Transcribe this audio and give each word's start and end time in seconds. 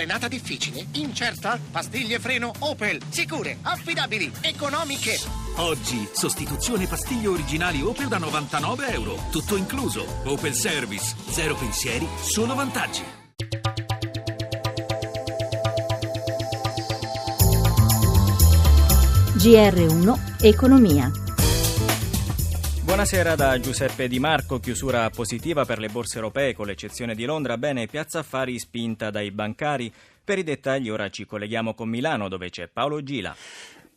Frenata 0.00 0.28
difficile? 0.28 0.86
Incerta? 0.92 1.60
Pastiglie 1.70 2.18
freno 2.18 2.50
Opel. 2.60 3.02
Sicure, 3.10 3.58
affidabili, 3.60 4.32
economiche. 4.40 5.18
Oggi, 5.56 6.08
sostituzione 6.14 6.86
pastiglie 6.86 7.26
originali 7.28 7.82
Opel 7.82 8.08
da 8.08 8.16
99 8.16 8.92
euro. 8.94 9.18
Tutto 9.30 9.56
incluso. 9.56 10.06
Opel 10.24 10.54
Service. 10.54 11.14
Zero 11.28 11.54
pensieri, 11.54 12.08
solo 12.22 12.54
vantaggi. 12.54 13.02
GR1 19.36 20.18
Economia. 20.40 21.19
Buonasera 22.90 23.36
da 23.36 23.60
Giuseppe 23.60 24.08
Di 24.08 24.18
Marco, 24.18 24.58
chiusura 24.58 25.08
positiva 25.10 25.64
per 25.64 25.78
le 25.78 25.90
borse 25.90 26.16
europee 26.16 26.54
con 26.54 26.66
l'eccezione 26.66 27.14
di 27.14 27.24
Londra, 27.24 27.56
bene 27.56 27.86
Piazza 27.86 28.18
Affari 28.18 28.58
spinta 28.58 29.10
dai 29.10 29.30
bancari. 29.30 29.92
Per 30.24 30.38
i 30.38 30.42
dettagli 30.42 30.90
ora 30.90 31.08
ci 31.08 31.24
colleghiamo 31.24 31.74
con 31.74 31.88
Milano 31.88 32.28
dove 32.28 32.50
c'è 32.50 32.66
Paolo 32.66 33.00
Gila. 33.00 33.32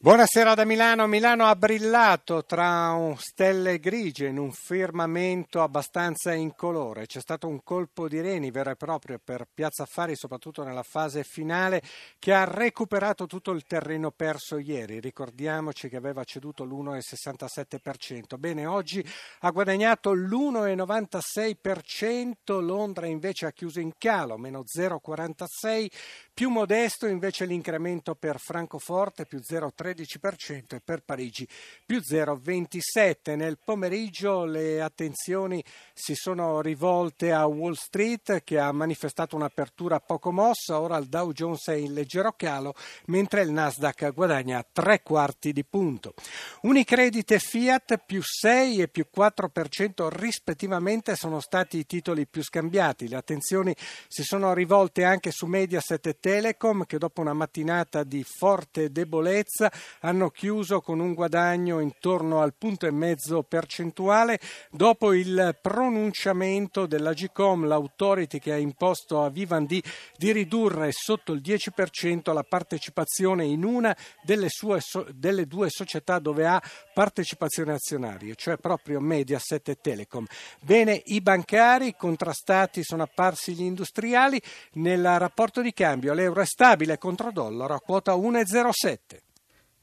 Buonasera 0.03 0.53
da 0.53 0.65
Milano. 0.65 1.07
Milano 1.07 1.45
ha 1.45 1.55
brillato 1.55 2.43
tra 2.43 2.93
stelle 3.15 3.79
grigie 3.79 4.27
in 4.27 4.37
un 4.37 4.51
firmamento 4.51 5.61
abbastanza 5.61 6.33
incolore. 6.33 7.05
C'è 7.05 7.21
stato 7.21 7.47
un 7.47 7.63
colpo 7.63 8.09
di 8.09 8.19
reni 8.19 8.51
vero 8.51 8.71
e 8.71 8.75
proprio 8.75 9.17
per 9.23 9.47
Piazza 9.53 9.83
Affari, 9.83 10.17
soprattutto 10.17 10.65
nella 10.65 10.83
fase 10.83 11.23
finale, 11.23 11.81
che 12.19 12.33
ha 12.33 12.43
recuperato 12.43 13.27
tutto 13.27 13.51
il 13.51 13.63
terreno 13.63 14.11
perso 14.11 14.57
ieri. 14.57 14.99
Ricordiamoci 14.99 15.87
che 15.87 15.95
aveva 15.95 16.25
ceduto 16.25 16.65
l'1,67%. 16.65 18.37
Bene, 18.37 18.65
oggi 18.65 19.01
ha 19.39 19.51
guadagnato 19.51 20.11
l'1,96%. 20.11 22.59
Londra 22.59 23.05
invece 23.05 23.45
ha 23.45 23.53
chiuso 23.53 23.79
in 23.79 23.93
calo, 23.97 24.37
meno 24.37 24.65
0,46%. 24.65 25.87
Più 26.33 26.49
modesto 26.49 27.07
invece 27.07 27.45
l'incremento 27.45 28.15
per 28.15 28.37
Francoforte, 28.37 29.25
più 29.25 29.39
0,3%. 29.39 29.91
13% 29.93 30.75
e 30.75 30.81
per 30.83 31.03
Parigi 31.03 31.47
più 31.85 31.99
0,27%. 31.99 33.35
Nel 33.35 33.57
pomeriggio 33.63 34.45
le 34.45 34.81
attenzioni 34.81 35.63
si 35.93 36.15
sono 36.15 36.61
rivolte 36.61 37.31
a 37.31 37.45
Wall 37.45 37.73
Street 37.73 38.43
che 38.43 38.59
ha 38.59 38.71
manifestato 38.71 39.35
un'apertura 39.35 39.99
poco 39.99 40.31
mossa, 40.31 40.79
ora 40.79 40.97
il 40.97 41.07
Dow 41.07 41.31
Jones 41.31 41.67
è 41.67 41.73
in 41.73 41.93
leggero 41.93 42.33
calo 42.33 42.73
mentre 43.05 43.41
il 43.41 43.51
Nasdaq 43.51 44.11
guadagna 44.13 44.65
tre 44.71 45.01
quarti 45.01 45.53
di 45.53 45.63
punto. 45.63 46.13
Unicredit 46.61 47.31
e 47.31 47.39
Fiat 47.39 47.97
più 48.05 48.21
6 48.23 48.81
e 48.81 48.87
più 48.87 49.05
4% 49.15 50.07
rispettivamente 50.09 51.15
sono 51.15 51.39
stati 51.39 51.77
i 51.77 51.85
titoli 51.85 52.27
più 52.27 52.43
scambiati. 52.43 53.07
Le 53.07 53.15
attenzioni 53.15 53.75
si 54.07 54.23
sono 54.23 54.53
rivolte 54.53 55.03
anche 55.03 55.31
su 55.31 55.45
Mediaset 55.45 56.05
e 56.07 56.19
Telecom 56.19 56.85
che 56.85 56.97
dopo 56.97 57.21
una 57.21 57.33
mattinata 57.33 58.03
di 58.03 58.23
forte 58.23 58.91
debolezza 58.91 59.71
hanno 60.01 60.29
chiuso 60.29 60.81
con 60.81 60.99
un 60.99 61.13
guadagno 61.13 61.79
intorno 61.79 62.41
al 62.41 62.53
punto 62.53 62.85
e 62.85 62.91
mezzo 62.91 63.43
percentuale 63.43 64.39
dopo 64.71 65.13
il 65.13 65.57
pronunciamento 65.61 66.85
della 66.85 67.13
GCOM, 67.13 67.67
l'autority 67.67 68.39
che 68.39 68.51
ha 68.51 68.57
imposto 68.57 69.23
a 69.23 69.29
Vivendi 69.29 69.81
di 70.17 70.31
ridurre 70.31 70.89
sotto 70.91 71.33
il 71.33 71.41
10% 71.41 72.33
la 72.33 72.43
partecipazione 72.43 73.45
in 73.45 73.63
una 73.63 73.95
delle, 74.21 74.49
sue, 74.49 74.79
delle 75.13 75.45
due 75.47 75.69
società 75.69 76.19
dove 76.19 76.45
ha 76.45 76.61
partecipazione 76.93 77.73
azionaria, 77.73 78.33
cioè 78.35 78.57
proprio 78.57 78.99
Mediaset 78.99 79.69
e 79.69 79.77
Telecom. 79.79 80.25
Bene, 80.61 81.01
i 81.05 81.21
bancari 81.21 81.95
contrastati 81.95 82.83
sono 82.83 83.03
apparsi 83.03 83.53
gli 83.53 83.63
industriali 83.63 84.41
nel 84.73 85.19
rapporto 85.19 85.61
di 85.61 85.73
cambio. 85.73 86.13
L'euro 86.13 86.41
è 86.41 86.45
stabile 86.45 86.97
contro 86.97 87.31
dollaro 87.31 87.73
a 87.73 87.79
quota 87.79 88.13
1,07. 88.13 89.32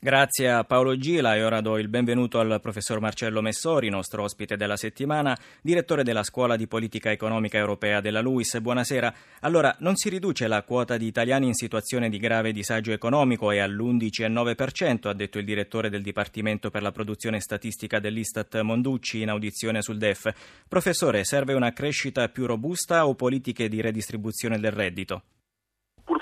Grazie 0.02 0.50
a 0.50 0.64
Paolo 0.64 0.96
Gila 0.96 1.36
e 1.36 1.44
ora 1.44 1.60
do 1.60 1.76
il 1.76 1.88
benvenuto 1.88 2.40
al 2.40 2.58
professor 2.62 3.00
Marcello 3.00 3.42
Messori, 3.42 3.90
nostro 3.90 4.22
ospite 4.22 4.56
della 4.56 4.78
settimana, 4.78 5.38
direttore 5.60 6.02
della 6.04 6.22
Scuola 6.22 6.56
di 6.56 6.66
Politica 6.66 7.10
Economica 7.10 7.58
Europea 7.58 8.00
della 8.00 8.22
LUIS. 8.22 8.60
Buonasera. 8.60 9.12
Allora, 9.40 9.76
non 9.80 9.96
si 9.96 10.08
riduce 10.08 10.46
la 10.46 10.62
quota 10.62 10.96
di 10.96 11.04
italiani 11.04 11.48
in 11.48 11.52
situazione 11.52 12.08
di 12.08 12.16
grave 12.16 12.52
disagio 12.52 12.92
economico 12.92 13.50
è 13.50 13.58
all'11,9%, 13.58 15.08
ha 15.08 15.12
detto 15.12 15.38
il 15.38 15.44
direttore 15.44 15.90
del 15.90 16.00
Dipartimento 16.00 16.70
per 16.70 16.80
la 16.80 16.92
produzione 16.92 17.38
statistica 17.38 17.98
dell'Istat 17.98 18.58
Monducci 18.62 19.20
in 19.20 19.28
audizione 19.28 19.82
sul 19.82 19.98
DEF. 19.98 20.32
Professore, 20.66 21.24
serve 21.24 21.52
una 21.52 21.74
crescita 21.74 22.30
più 22.30 22.46
robusta 22.46 23.06
o 23.06 23.14
politiche 23.14 23.68
di 23.68 23.82
redistribuzione 23.82 24.58
del 24.58 24.72
reddito? 24.72 25.24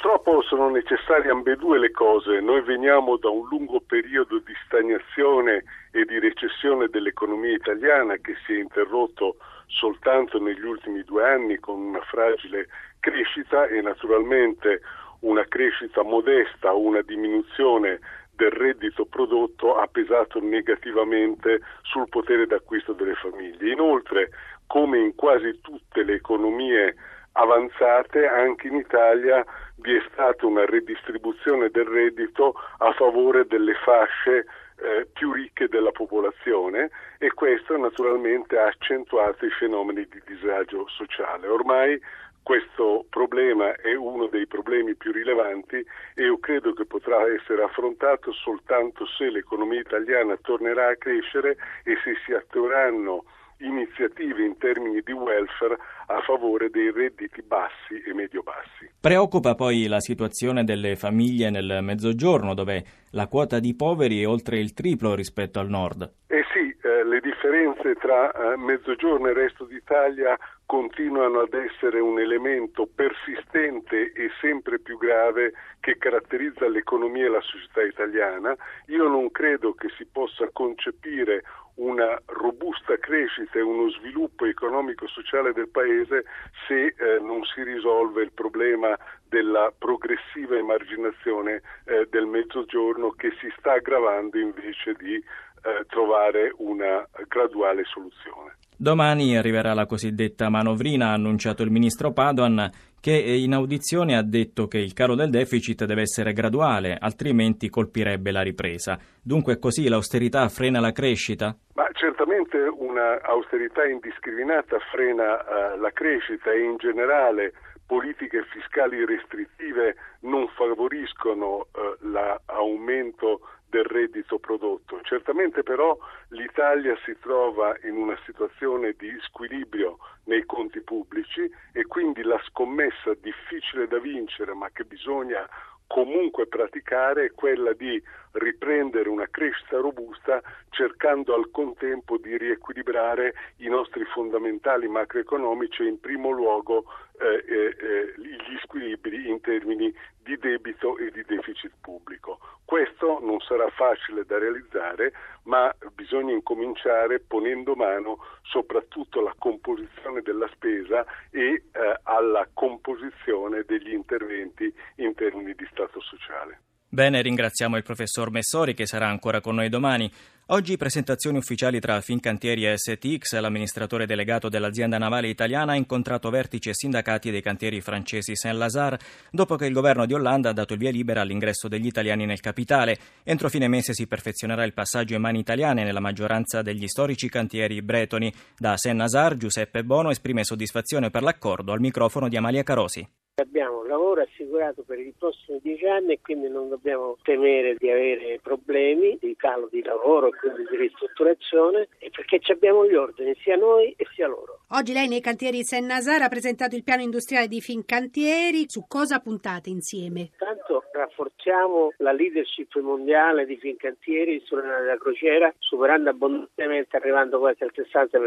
Purtroppo 0.08 0.41
sono 0.41 0.70
necessarie 0.70 1.30
ambedue 1.30 1.78
le 1.78 1.91
cose. 1.91 2.41
Noi 2.41 2.62
veniamo 2.62 3.19
da 3.19 3.28
un 3.28 3.46
lungo 3.46 3.82
periodo 3.86 4.38
di 4.38 4.54
stagnazione 4.64 5.64
e 5.91 6.06
di 6.06 6.19
recessione 6.19 6.88
dell'economia 6.88 7.52
italiana 7.52 8.16
che 8.16 8.34
si 8.46 8.54
è 8.54 8.58
interrotto 8.58 9.36
soltanto 9.66 10.41
negli 10.41 10.64
ultimi 10.64 11.02
due 11.02 11.28
anni 11.28 11.58
con 11.58 11.78
una 11.78 12.00
fragile 12.00 12.69
crescita 13.00 13.66
e 13.66 13.82
naturalmente 13.82 14.80
una 15.20 15.44
crescita 15.44 16.02
modesta, 16.02 16.72
una 16.72 17.02
diminuzione 17.02 18.00
del 18.34 18.52
reddito 18.52 19.04
prodotto 19.04 19.76
ha 19.76 19.88
pesato 19.88 20.40
negativamente 20.40 21.60
sul 21.82 22.08
potere 22.08 22.46
d'acquisto 22.46 22.94
delle 22.94 23.14
famiglie. 23.14 23.72
Inoltre, 23.72 24.30
come 24.66 25.00
in 25.00 25.14
quasi 25.14 25.60
tutte 25.60 26.02
le 26.02 26.14
economie 26.14 26.94
avanzate, 27.33 28.27
anche 28.27 28.69
in 28.69 28.77
Italia 28.77 29.44
vi 29.77 29.94
è 29.94 30.03
stata 30.11 30.47
una 30.47 30.65
redistribuzione 30.65 31.71
del 31.71 31.87
reddito 31.87 32.55
a 32.78 32.93
favore 32.93 33.47
delle 33.47 33.75
fasce 33.75 34.47
eh, 34.81 35.06
più 35.12 35.33
ricche 35.33 35.69
della 35.69 35.91
popolazione 35.91 36.91
e 37.19 37.33
questo 37.34 37.77
naturalmente 37.77 38.59
ha 38.59 38.67
accentuato 38.67 39.44
i 39.44 39.50
fenomeni 39.50 40.06
di 40.09 40.22
disagio 40.27 40.87
sociale. 40.88 41.49
Ormai 41.49 42.00
questo 42.43 43.05
problema 43.11 43.75
è 43.75 43.94
uno 43.94 44.27
dei 44.27 44.47
problemi 44.47 44.94
più 44.94 45.12
rilevanti 45.12 45.84
e 46.15 46.22
io 46.22 46.38
credo 46.38 46.72
che 46.72 46.87
potrà 46.87 47.27
essere 47.31 47.62
affrontato 47.62 48.33
soltanto 48.33 49.05
se 49.05 49.28
l'economia 49.28 49.81
italiana 49.81 50.38
tornerà 50.41 50.88
a 50.88 50.97
crescere 50.97 51.59
e 51.84 51.99
se 52.03 52.15
si 52.25 52.33
attueranno 52.33 53.25
iniziative 53.58 54.44
in 54.44 54.56
termini 54.58 55.00
di 55.04 55.12
welfare 55.12 55.76
a 56.06 56.20
favore 56.22 56.70
dei 56.70 56.91
redditi 56.91 57.42
bassi 57.42 58.00
e 58.06 58.14
medio-bassi. 58.14 58.91
Preoccupa 59.00 59.54
poi 59.54 59.86
la 59.86 60.00
situazione 60.00 60.64
delle 60.64 60.96
famiglie 60.96 61.50
nel 61.50 61.80
Mezzogiorno, 61.82 62.54
dove 62.54 62.84
la 63.12 63.26
quota 63.26 63.58
di 63.58 63.74
poveri 63.74 64.22
è 64.22 64.28
oltre 64.28 64.58
il 64.58 64.72
triplo 64.74 65.14
rispetto 65.14 65.60
al 65.60 65.69
nord. 65.69 66.10
Eh 66.26 66.44
sì, 66.52 66.74
eh, 66.82 67.04
le 67.04 67.20
differenze 67.20 67.94
tra 67.94 68.30
eh, 68.30 68.56
Mezzogiorno 68.56 69.28
e 69.28 69.34
resto 69.34 69.64
d'Italia 69.64 70.36
continuano 70.64 71.40
ad 71.40 71.54
essere 71.54 71.98
un 71.98 72.20
elemento 72.20 72.86
persistente 72.94 74.12
e 74.12 74.28
sempre 74.40 74.78
più 74.78 74.98
grave 74.98 75.52
che 75.80 75.96
caratterizza 75.96 76.69
l'economia 76.69 77.25
e 77.25 77.30
la 77.30 77.40
società 77.40 77.82
italiana. 77.82 78.54
Io 78.88 79.08
non 79.08 79.30
credo 79.30 79.72
che 79.72 79.88
si 79.96 80.04
possa 80.04 80.46
concepire 80.52 81.42
una 81.78 82.21
robusta 82.27 82.97
crescita 82.99 83.59
e 83.59 83.62
uno 83.62 83.91
sviluppo 83.91 84.47
economico-sociale 84.47 85.53
del 85.53 85.69
Paese 85.69 86.25
se 86.66 86.87
eh, 86.87 87.19
non 87.21 87.44
si 87.44 87.62
risolve 87.62 88.22
il 88.22 88.33
problema 88.33 88.97
della 89.28 89.72
progressiva 89.77 90.56
emarginazione 90.56 91.62
eh, 91.84 92.06
del 92.11 92.27
mezzogiorno 92.27 93.11
che 93.11 93.31
si 93.41 93.53
sta 93.59 93.75
aggravando 93.75 94.38
invece 94.38 94.94
di 94.94 95.15
eh, 95.15 95.84
trovare 95.88 96.53
una 96.56 97.06
graduale 97.27 97.84
soluzione. 97.84 98.56
Domani 98.81 99.37
arriverà 99.37 99.75
la 99.75 99.87
cosiddetta 99.87 100.49
manovrina, 100.50 101.09
ha 101.09 101.12
annunciato 101.15 101.65
il 101.65 101.71
ministro 101.72 102.12
Padoan, 102.12 102.71
che 103.00 103.11
in 103.11 103.53
audizione 103.53 104.16
ha 104.16 104.22
detto 104.22 104.69
che 104.69 104.79
il 104.79 104.93
calo 104.93 105.17
del 105.17 105.31
deficit 105.31 105.85
deve 105.85 106.02
essere 106.02 106.32
graduale, 106.32 106.97
altrimenti 106.97 107.70
colpirebbe 107.70 108.31
la 108.31 108.43
ripresa. 108.43 108.97
Dunque 109.20 109.58
così 109.58 109.88
l'austerità 109.88 110.49
frena 110.49 110.79
la 110.79 110.93
crescita? 110.93 111.56
Ma 111.75 111.88
certamente 111.93 112.56
un'austerità 112.56 113.85
indiscriminata 113.85 114.79
frena 114.93 115.43
uh, 115.75 115.81
la 115.81 115.91
crescita 115.91 116.52
e 116.52 116.62
in 116.62 116.76
generale 116.76 117.55
politiche 117.85 118.44
fiscali 118.52 119.05
restrittive 119.05 119.97
non 120.20 120.47
favoriscono 120.55 121.67
uh, 121.67 122.06
l'aumento 122.06 123.41
del 123.69 123.85
reddito 123.85 124.38
prodotto. 124.38 125.00
Certamente 125.03 125.62
però 125.62 125.97
l'Italia 126.29 126.97
si 127.05 127.17
trova 127.20 127.76
in 127.85 127.97
una 127.97 128.19
situazione 128.25 128.94
di 128.97 129.15
squilibrio 129.20 129.99
nei 130.25 130.44
conti 130.44 130.81
pubblici 130.81 131.50
e 131.73 131.85
quindi 131.87 132.23
la 132.23 132.41
scommessa 132.47 133.15
difficile 133.20 133.87
da 133.87 133.99
vincere 133.99 134.55
ma 134.55 134.70
che 134.70 134.85
bisogna 134.85 135.47
comunque 135.88 136.47
praticare 136.47 137.25
è 137.25 137.32
quella 137.32 137.73
di 137.73 138.00
riprendere 138.32 139.09
una 139.09 139.26
crescita 139.29 139.79
robusta 139.79 140.41
cercando 140.69 141.35
al 141.35 141.50
contempo 141.50 142.19
di 142.19 142.37
riequilibrare 142.37 143.35
i 143.56 143.69
nostri 143.69 144.05
fondamentali 144.05 144.87
macroeconomici 144.87 145.82
e 145.82 145.88
in 145.88 145.99
primo 145.99 146.31
luogo 146.31 146.85
gli 147.19 148.56
squilibri 148.62 149.29
in 149.29 149.41
termini 149.41 149.93
di 150.23 150.37
debito 150.37 150.97
e 150.99 151.11
di 151.11 151.25
deficit 151.26 151.73
pubblico. 151.81 152.38
Questo 152.65 153.19
non 153.23 153.41
sarà 153.41 153.69
facile 153.70 154.25
da 154.25 154.38
realizzare, 154.38 155.12
ma 155.44 155.75
bisogna 155.94 156.35
incominciare 156.35 157.19
ponendo 157.20 157.75
mano 157.75 158.19
soprattutto 158.43 159.20
alla 159.20 159.35
composizione 159.38 160.20
della 160.20 160.49
spesa 160.53 161.05
e 161.31 161.65
eh, 161.73 162.00
alla 162.03 162.47
composizione 162.53 163.64
degli 163.67 163.93
interventi 163.93 164.73
in 164.97 165.14
termini 165.14 165.55
di 165.55 165.67
Stato 165.71 166.00
sociale. 166.00 166.61
Bene, 166.91 167.21
ringraziamo 167.23 167.76
il 167.76 167.82
professor 167.82 168.31
Messori 168.31 168.75
che 168.75 168.87
sarà 168.87 169.09
ancora 169.09 169.41
con 169.41 169.55
noi 169.55 169.69
domani. 169.69 170.11
Oggi 170.50 170.79
presentazioni 170.79 171.37
ufficiali 171.37 171.79
tra 171.79 172.00
Fincantieri 172.00 172.65
e 172.65 172.79
STX. 172.79 173.39
L'amministratore 173.39 174.06
delegato 174.06 174.49
dell'azienda 174.49 174.97
navale 174.97 175.29
italiana 175.29 175.73
ha 175.73 175.77
incontrato 175.77 176.31
vertici 176.31 176.71
e 176.71 176.75
sindacati 176.75 177.31
dei 177.31 177.43
cantieri 177.43 177.83
francesi 177.83 178.35
Saint-Lazare 178.35 178.99
dopo 179.31 179.56
che 179.56 179.67
il 179.67 179.75
governo 179.75 180.06
di 180.06 180.15
Hollande 180.15 180.49
ha 180.49 180.55
dato 180.55 180.73
il 180.73 180.79
via 180.79 180.91
libera 180.91 181.21
all'ingresso 181.21 181.69
degli 181.69 181.85
italiani 181.85 182.25
nel 182.25 182.41
capitale. 182.41 182.97
Entro 183.25 183.50
fine 183.50 183.69
mese 183.69 183.93
si 183.93 184.06
perfezionerà 184.06 184.65
il 184.65 184.73
passaggio 184.73 185.15
in 185.15 185.21
mani 185.21 185.41
italiane 185.41 185.85
nella 185.85 186.00
maggioranza 186.00 186.62
degli 186.62 186.89
storici 186.89 187.29
cantieri 187.29 187.83
bretoni. 187.83 188.33
Da 188.56 188.79
Saint-Lazare 188.79 189.37
Giuseppe 189.37 189.85
Bono 189.85 190.09
esprime 190.09 190.45
soddisfazione 190.45 191.11
per 191.11 191.25
l'accordo 191.25 191.73
al 191.73 191.81
microfono 191.81 192.27
di 192.27 192.39
Amalia 192.39 192.62
Carosi. 192.62 193.06
Abbiamo 193.40 193.85
lavoro 193.85 194.23
assicurato 194.23 194.82
per 194.82 194.99
i 194.99 195.14
prossimi 195.17 195.61
dieci 195.62 195.87
anni 195.87 196.14
e 196.14 196.20
quindi 196.20 196.49
non 196.49 196.69
dobbiamo 196.69 197.17
temere 197.23 197.76
di 197.79 197.88
avere 197.88 198.40
problemi 198.43 199.17
di 199.20 199.37
calo 199.37 199.69
di 199.70 199.81
lavoro 199.81 200.26
e 200.26 200.37
quindi 200.37 200.64
di 200.69 200.76
ristrutturazione 200.76 201.87
perché 202.11 202.40
abbiamo 202.52 202.85
gli 202.85 202.94
ordini 202.94 203.37
sia 203.43 203.55
noi 203.55 203.94
e 203.96 204.05
sia 204.12 204.26
loro. 204.26 204.62
Oggi 204.70 204.93
lei 204.93 205.06
nei 205.06 205.20
cantieri 205.20 205.62
Saint-Nazar 205.62 206.23
ha 206.23 206.29
presentato 206.29 206.75
il 206.75 206.82
piano 206.82 207.02
industriale 207.02 207.46
di 207.46 207.61
Fincantieri. 207.61 208.64
Su 208.69 208.87
cosa 208.88 209.20
puntate 209.20 209.70
insieme? 209.70 210.31
Tanto 210.37 210.85
rafforziamo 210.90 211.93
la 211.99 212.11
leadership 212.12 212.75
mondiale 212.81 213.46
di 213.46 213.56
Fincantieri 213.56 214.40
sulla 214.44 214.62
nave 214.62 214.87
da 214.87 214.96
crociera, 214.99 215.55
superando 215.58 216.11
abbondantemente, 216.11 216.96
arrivando 216.96 217.38
quasi 217.38 217.62
al 217.62 217.73
60%. 217.73 218.19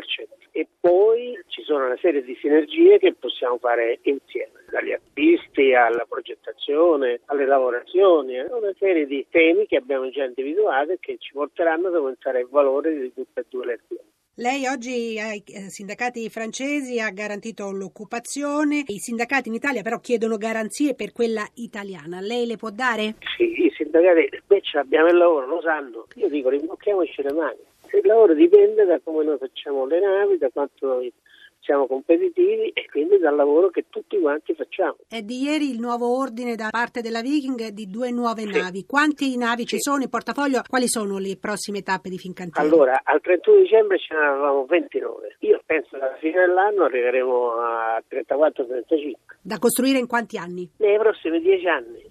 E 0.52 0.68
poi 0.80 1.38
ci 1.48 1.64
sono 1.64 1.86
una 1.86 1.98
serie 1.98 2.24
di 2.24 2.36
sinergie 2.40 2.98
che 2.98 3.14
possiamo 3.14 3.58
fare 3.58 4.00
insieme, 4.04 4.64
dagli 4.72 4.92
acquisti 5.12 5.74
alla 5.74 6.06
progettazione, 6.08 7.22
alle 7.26 7.46
lavorazioni, 7.46 8.38
eh, 8.38 8.46
una 8.52 8.74
serie 8.78 9.06
di 9.06 9.26
temi 9.30 9.66
che 9.68 9.78
abbiamo 9.78 10.10
già 10.10 10.24
individuato 10.24 10.92
e 10.92 10.98
che 11.00 11.18
ci 11.20 11.34
porteranno 11.34 11.88
ad 11.88 11.96
aumentare 11.96 12.42
il 12.42 12.48
valore 12.50 12.98
di 12.98 13.14
tutte 13.14 13.42
e 13.42 13.46
due 13.50 13.66
le 13.66 13.74
aziende. 13.74 14.10
Lei 14.36 14.66
oggi 14.66 15.20
ai 15.20 15.44
eh, 15.46 15.70
sindacati 15.70 16.30
francesi 16.30 17.00
ha 17.00 17.12
garantito 17.12 17.70
l'occupazione, 17.72 18.84
i 18.88 18.98
sindacati 18.98 19.50
in 19.50 19.56
Italia 19.56 19.82
però 19.82 20.00
chiedono 20.00 20.38
garanzie 20.38 20.96
per 20.96 21.12
quella 21.12 21.46
italiana. 21.56 22.22
Lei 22.22 22.48
le 22.48 22.56
può 22.56 22.70
dare? 22.70 23.16
Sì, 23.36 23.66
i 23.66 23.72
sindacati, 23.76 24.30
beh, 24.48 24.62
abbiamo 24.80 25.10
il 25.10 25.18
lavoro, 25.18 25.46
lo 25.46 25.62
sanno. 25.62 26.08
Io 26.16 26.30
dico, 26.30 26.50
rimbocchiamoci 26.50 27.22
le 27.22 27.34
mani. 27.34 27.60
Il 27.94 28.08
lavoro 28.08 28.34
dipende 28.34 28.86
da 28.86 29.02
come 29.04 29.26
noi 29.26 29.38
facciamo 29.38 29.86
le 29.86 30.00
navi, 30.00 30.38
da 30.38 30.50
quanto 30.50 30.88
noi 30.88 31.14
siamo 31.62 31.88
competitivi 31.88 32.70
e 32.70 32.86
quindi 32.90 33.18
dal 33.18 33.36
lavoro 33.36 33.70
che 33.70 33.86
tutti 33.90 34.20
quanti 34.20 34.54
facciamo. 34.54 34.98
È 35.08 35.22
di 35.22 35.44
ieri 35.44 35.70
il 35.70 35.80
nuovo 35.80 36.18
ordine 36.18 36.56
da 36.56 36.70
parte 36.70 37.02
della 37.02 37.22
Viking 37.22 37.68
di 37.70 37.90
due 37.90 38.12
nuove 38.12 38.42
sì. 38.42 38.60
navi. 38.60 38.86
Quante 38.86 39.26
navi 39.38 39.62
sì. 39.62 39.76
ci 39.76 39.80
sono 39.80 40.02
in 40.04 40.10
portafoglio? 40.10 40.62
Quali 40.68 40.88
sono 40.88 41.18
le 41.18 41.38
prossime 41.40 41.82
tappe 41.82 42.10
di 42.10 42.18
Fincantieri? 42.18 42.68
Allora, 42.68 43.00
al 43.04 43.22
31 43.22 43.62
dicembre 43.62 44.00
ce 44.00 44.14
ne 44.14 44.26
avevamo 44.26 44.66
29. 44.66 45.36
Io 45.40 45.62
penso 45.66 45.98
che 45.98 46.04
alla 46.04 46.18
fine 46.18 46.46
dell'anno 46.46 46.84
arriveremo 46.84 47.52
a 47.54 48.04
34-35. 48.10 49.14
Da 49.42 49.58
costruire 49.60 50.00
in 50.00 50.08
quanti 50.08 50.38
anni? 50.38 50.70
Nei 50.78 50.98
prossimi 50.98 51.40
dieci 51.40 51.68
anni. 51.68 52.11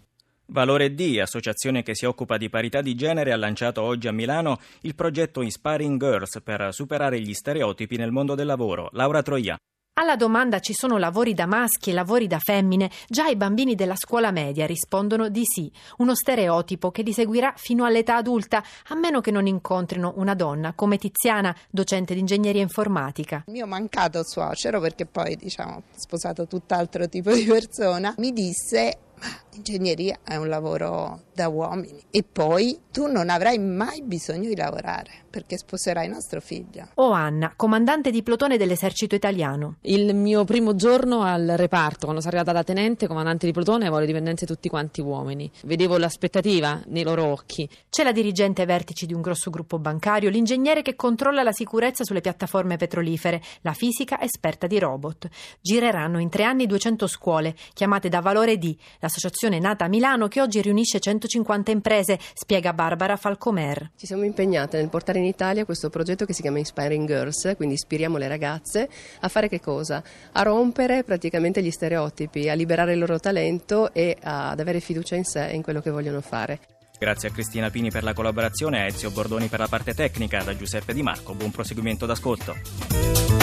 Valore 0.53 0.95
D, 0.95 1.19
associazione 1.23 1.85
che 1.85 1.95
si 1.95 2.07
occupa 2.07 2.37
di 2.37 2.51
parità 2.51 2.81
di 2.81 2.97
genere, 2.97 3.31
ha 3.31 3.37
lanciato 3.37 3.83
oggi 3.83 4.09
a 4.09 4.13
Milano 4.13 4.59
il 4.81 4.97
progetto 4.97 5.43
Inspiring 5.43 6.01
Girls 6.01 6.41
per 6.43 6.71
superare 6.73 7.21
gli 7.21 7.35
stereotipi 7.35 7.97
nel 7.97 8.11
mondo 8.11 8.35
del 8.35 8.47
lavoro. 8.47 8.89
Laura 8.93 9.23
Troia. 9.23 9.57
Alla 10.01 10.17
domanda 10.17 10.59
ci 10.59 10.73
sono 10.73 10.99
lavori 10.99 11.35
da 11.35 11.47
maschi 11.47 11.91
e 11.91 11.93
lavori 11.93 12.27
da 12.27 12.39
femmine, 12.41 12.91
già 13.07 13.29
i 13.29 13.37
bambini 13.37 13.77
della 13.77 13.95
scuola 13.95 14.33
media 14.33 14.67
rispondono 14.67 15.29
di 15.29 15.43
sì, 15.45 15.71
uno 15.99 16.17
stereotipo 16.17 16.91
che 16.91 17.03
li 17.03 17.13
seguirà 17.13 17.53
fino 17.57 17.85
all'età 17.85 18.17
adulta, 18.17 18.65
a 18.89 18.95
meno 18.97 19.21
che 19.21 19.31
non 19.31 19.47
incontrino 19.47 20.15
una 20.17 20.35
donna 20.35 20.73
come 20.75 20.99
Tiziana, 20.99 21.55
docente 21.71 22.15
di 22.15 22.21
ingegneria 22.21 22.63
informatica. 22.63 23.45
Il 23.47 23.53
mio 23.53 23.67
mancato 23.67 24.25
suocero, 24.25 24.81
perché 24.81 25.07
poi 25.07 25.37
diciamo 25.37 25.77
ho 25.77 25.83
sposato 25.95 26.47
tutt'altro 26.47 27.09
tipo 27.09 27.33
di 27.33 27.45
persona, 27.45 28.15
mi 28.19 28.33
disse 28.33 28.97
ma 29.21 29.29
ingegneria 29.55 30.21
è 30.25 30.37
un 30.37 30.49
lavoro 30.49 31.25
da 31.35 31.49
uomini 31.49 32.03
e 32.11 32.23
poi 32.23 32.79
tu 32.91 33.07
non 33.07 33.29
avrai 33.29 33.59
mai 33.59 34.03
bisogno 34.03 34.49
di 34.49 34.57
lavorare 34.57 35.11
perché 35.31 35.57
sposerai 35.57 36.09
nostro 36.09 36.41
figlio. 36.41 36.89
O 36.95 37.13
Anna, 37.13 37.53
comandante 37.55 38.11
di 38.11 38.23
plotone 38.23 38.57
dell'esercito 38.57 39.15
italiano. 39.15 39.77
Il 39.83 40.15
mio 40.15 40.45
primo 40.45 40.75
giorno 40.75 41.23
al 41.23 41.55
reparto, 41.57 42.07
quando 42.07 42.21
sono 42.21 42.35
arrivata 42.35 42.53
da 42.53 42.65
tenente, 42.65 43.07
comandante 43.07 43.47
di 43.47 43.53
plotone, 43.53 43.85
avevo 43.85 44.01
le 44.01 44.07
dipendenze 44.07 44.45
tutti 44.45 44.69
quanti 44.69 45.01
uomini. 45.01 45.51
Vedevo 45.65 45.97
l'aspettativa 45.99 46.83
nei 46.87 47.05
loro 47.05 47.27
occhi. 47.27 47.69
C'è 47.89 48.03
la 48.03 48.13
dirigente 48.13 48.65
vertici 48.65 49.07
di 49.07 49.15
un 49.15 49.21
grosso 49.21 49.51
gruppo 49.51 49.79
bancario, 49.79 50.31
l'ingegnere 50.31 50.83
che 50.83 50.97
controlla 50.97 51.43
la 51.45 51.53
sicurezza 51.53 52.03
sulle 52.05 52.21
piattaforme 52.21 52.77
petrolifere, 52.77 53.41
la 53.61 53.73
fisica 53.73 54.21
esperta 54.21 54.67
di 54.67 54.79
robot. 54.81 55.29
Gireranno 55.61 56.19
in 56.19 56.29
tre 56.29 56.43
anni 56.43 56.67
200 56.67 57.07
scuole, 57.07 57.55
chiamate 57.73 58.09
da 58.09 58.21
Valore 58.21 58.59
D, 58.59 58.77
l'associazione 59.11 59.59
nata 59.59 59.87
a 59.87 59.89
Milano 59.89 60.29
che 60.29 60.41
oggi 60.41 60.63
riunisce 60.63 61.01
150 61.01 61.73
imprese, 61.73 62.19
spiega 62.33 62.73
Barbara 62.73 63.17
Falcomer. 63.17 63.91
Ci 63.97 64.07
siamo 64.07 64.23
impegnate 64.23 64.79
nel 64.79 64.89
portare 64.89 65.19
in 65.19 65.25
Italia 65.25 65.65
questo 65.65 65.91
progetto 65.91 66.25
che 66.25 66.33
si 66.33 66.43
chiama 66.43 66.59
Inspiring 66.59 67.09
Girls, 67.09 67.55
quindi 67.57 67.75
ispiriamo 67.75 68.17
le 68.17 68.29
ragazze 68.29 68.89
a 69.19 69.29
fare 69.29 69.49
che 69.49 69.61
cosa? 69.61 70.01
A 70.33 70.43
rompere 70.43 71.03
praticamente 71.03 71.61
gli 71.61 71.73
stereotipi, 71.73 72.49
a 72.49 72.55
liberare 72.55 72.93
il 72.93 73.01
loro 73.01 73.19
talento 73.19 73.93
e 73.93 74.17
ad 74.23 74.61
avere 74.61 74.79
fiducia 74.79 75.17
in 75.17 75.25
sé 75.25 75.49
e 75.49 75.57
in 75.57 75.63
quello 75.63 75.81
che 75.81 75.91
vogliono 75.91 76.21
fare. 76.21 76.61
Grazie 76.97 77.31
a 77.31 77.33
Cristina 77.33 77.71
Pini 77.71 77.91
per 77.91 78.05
la 78.05 78.13
collaborazione, 78.13 78.83
a 78.83 78.85
Ezio 78.85 79.11
Bordoni 79.11 79.49
per 79.49 79.59
la 79.59 79.69
parte 79.69 79.93
tecnica, 79.93 80.45
da 80.45 80.55
Giuseppe 80.55 80.93
Di 80.93 81.03
Marco. 81.03 81.35
Buon 81.35 81.51
proseguimento 81.51 82.07
d'ascolto. 82.07 83.40